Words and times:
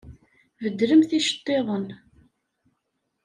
Beddlemt 0.63 1.11
iceṭṭiḍen! 1.19 1.87